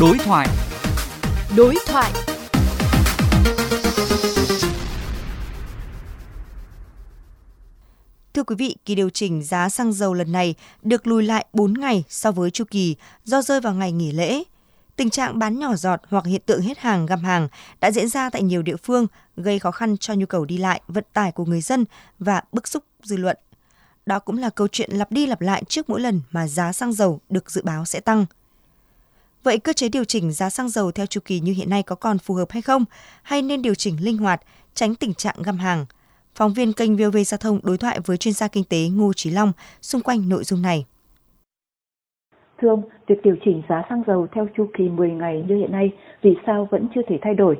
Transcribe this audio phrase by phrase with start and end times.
[0.00, 0.48] Đối thoại.
[1.56, 2.12] Đối thoại.
[8.34, 11.74] Thưa quý vị, kỳ điều chỉnh giá xăng dầu lần này được lùi lại 4
[11.74, 14.42] ngày so với chu kỳ do rơi vào ngày nghỉ lễ.
[14.96, 17.48] Tình trạng bán nhỏ giọt hoặc hiện tượng hết hàng găm hàng
[17.80, 19.06] đã diễn ra tại nhiều địa phương,
[19.36, 21.84] gây khó khăn cho nhu cầu đi lại, vận tải của người dân
[22.18, 23.36] và bức xúc dư luận.
[24.06, 26.92] Đó cũng là câu chuyện lặp đi lặp lại trước mỗi lần mà giá xăng
[26.92, 28.26] dầu được dự báo sẽ tăng.
[29.42, 31.96] Vậy cơ chế điều chỉnh giá xăng dầu theo chu kỳ như hiện nay có
[31.96, 32.84] còn phù hợp hay không?
[33.22, 34.40] Hay nên điều chỉnh linh hoạt,
[34.74, 35.86] tránh tình trạng găm hàng?
[36.34, 39.30] Phóng viên kênh VOV Giao thông đối thoại với chuyên gia kinh tế Ngô Trí
[39.30, 40.84] Long xung quanh nội dung này.
[42.62, 45.72] Thưa ông, việc điều chỉnh giá xăng dầu theo chu kỳ 10 ngày như hiện
[45.72, 45.90] nay
[46.22, 47.56] vì sao vẫn chưa thể thay đổi?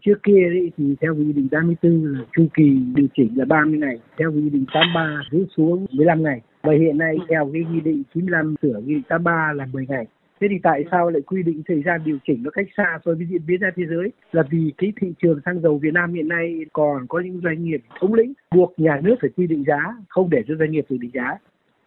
[0.00, 0.42] Trước kia
[0.76, 4.50] thì theo Nghị định 84 là chu kỳ điều chỉnh là 30 ngày, theo Nghị
[4.50, 6.40] định 83 rút xuống 15 ngày.
[6.62, 10.06] Và hiện nay theo cái Nghị định 95 sửa Nghị định 83 là 10 ngày.
[10.40, 13.14] Thế thì tại sao lại quy định thời gian điều chỉnh nó cách xa so
[13.14, 14.12] với diễn biến ra thế giới?
[14.32, 17.64] Là vì cái thị trường xăng dầu Việt Nam hiện nay còn có những doanh
[17.64, 19.78] nghiệp thống lĩnh buộc nhà nước phải quy định giá,
[20.08, 21.38] không để cho doanh nghiệp tự định giá.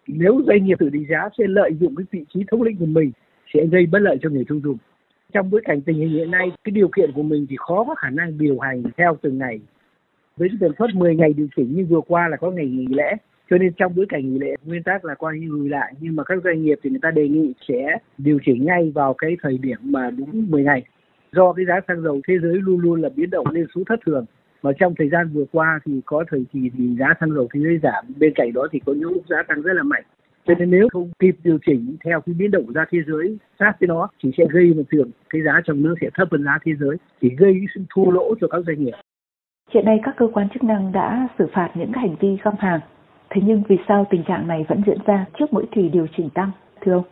[0.08, 2.86] Nếu doanh nghiệp tự định giá sẽ lợi dụng cái vị trí thống lĩnh của
[2.86, 3.12] mình
[3.54, 4.78] sẽ gây bất lợi cho người tiêu dùng.
[5.34, 7.96] Trong bối cảnh tình hình hiện nay, cái điều kiện của mình thì khó có
[7.96, 9.60] khả năng điều hành theo từng ngày.
[10.38, 13.16] Với tần suất 10 ngày điều chỉnh như vừa qua là có ngày nghỉ lẽ,
[13.50, 15.94] cho nên trong bối cảnh nghỉ lễ, nguyên tắc là coi như lùi lại.
[16.00, 19.14] Nhưng mà các doanh nghiệp thì người ta đề nghị sẽ điều chỉnh ngay vào
[19.14, 20.84] cái thời điểm mà đúng 10 ngày.
[21.32, 24.00] Do cái giá xăng dầu thế giới luôn luôn là biến động lên xuống thất
[24.06, 24.26] thường.
[24.64, 27.60] Mà trong thời gian vừa qua thì có thời kỳ thì giá xăng dầu thế
[27.64, 28.06] giới giảm.
[28.20, 30.04] Bên cạnh đó thì có những lúc giá tăng rất là mạnh.
[30.46, 33.74] Cho nên nếu không kịp điều chỉnh theo cái biến động giá thế giới sát
[33.80, 36.58] với nó chỉ sẽ gây một trường cái giá trong nước sẽ thấp hơn giá
[36.66, 38.96] thế giới chỉ gây sự thua lỗ cho các doanh nghiệp.
[39.74, 42.80] Hiện nay các cơ quan chức năng đã xử phạt những hành vi găm hàng.
[43.30, 46.30] Thế nhưng vì sao tình trạng này vẫn diễn ra trước mỗi kỳ điều chỉnh
[46.30, 47.04] tăng, thưa ông?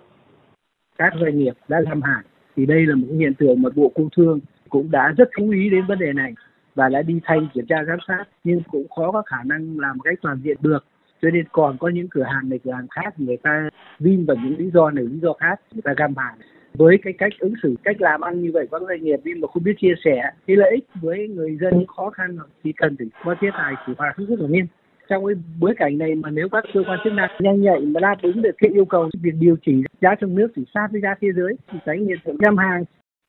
[0.98, 2.23] Các doanh nghiệp đã làm hàng
[2.56, 5.70] thì đây là một hiện tượng mà Bộ Công Thương cũng đã rất chú ý
[5.70, 6.34] đến vấn đề này
[6.76, 9.98] và đã đi thanh kiểm tra giám sát nhưng cũng khó có khả năng làm
[9.98, 10.86] một cách toàn diện được.
[11.22, 14.38] Cho nên còn có những cửa hàng này cửa hàng khác người ta vin vào
[14.44, 16.36] những lý do này lý do khác người ta găm hàng
[16.73, 19.48] với cái cách ứng xử cách làm ăn như vậy các doanh nghiệp nhưng mà
[19.48, 23.08] không biết chia sẻ cái lợi ích với người dân khó khăn thì cần phải
[23.23, 24.66] có chế tài xử phạt rất là nghiêm
[25.10, 28.00] trong cái bối cảnh này mà nếu các cơ quan chức năng nhanh nhạy mà
[28.00, 31.02] đáp ứng được cái yêu cầu việc điều chỉnh giá trong nước thì sát với
[31.02, 32.84] giá thế giới thì tránh hiện tượng nhâm hàng.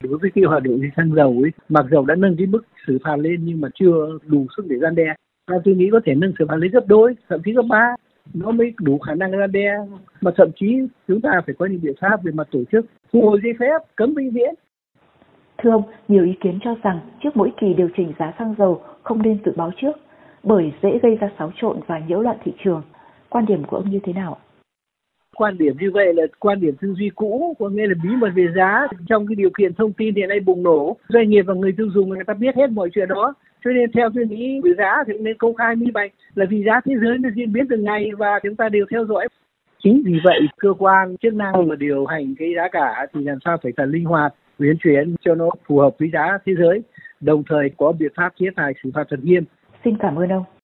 [0.04, 2.98] Đối với cái hoạt động xăng dầu ấy mặc dầu đã nâng cái mức xử
[3.04, 5.14] phạt lên nhưng mà chưa đủ sức để gian đe.
[5.50, 7.94] Và tôi nghĩ có thể nâng xử phạt lên gấp đôi thậm chí gấp ba.
[8.34, 9.76] Nó mới đủ khả năng gian đe.
[10.20, 10.66] Mà thậm chí
[11.08, 13.82] chúng ta phải có những biện pháp về mặt tổ chức thu hồi giấy phép
[13.96, 14.54] cấm vĩnh viễn.
[15.62, 18.82] Thưa ông, nhiều ý kiến cho rằng trước mỗi kỳ điều chỉnh giá xăng dầu
[19.02, 19.92] không nên dự báo trước
[20.48, 22.82] bởi dễ gây ra xáo trộn và nhiễu loạn thị trường.
[23.28, 24.38] Quan điểm của ông như thế nào?
[25.36, 28.30] Quan điểm như vậy là quan điểm tư duy cũ, có nghĩa là bí mật
[28.34, 28.86] về giá.
[29.08, 31.88] Trong cái điều kiện thông tin hiện nay bùng nổ, doanh nghiệp và người tiêu
[31.94, 33.34] dùng người ta biết hết mọi chuyện đó.
[33.64, 36.64] Cho nên theo tôi nghĩ về giá thì nên công khai minh bạch là vì
[36.66, 39.28] giá thế giới nó diễn biến từng ngày và chúng ta đều theo dõi.
[39.82, 43.38] Chính vì vậy cơ quan chức năng mà điều hành cái giá cả thì làm
[43.44, 46.82] sao phải thật linh hoạt, biến chuyển cho nó phù hợp với giá thế giới,
[47.20, 49.44] đồng thời có biện pháp chế tài xử phạt thật nghiêm
[49.84, 50.57] Xin cảm ơn ông.